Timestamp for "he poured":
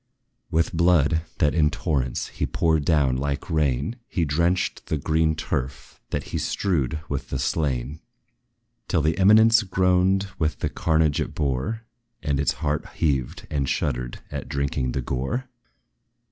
2.29-2.85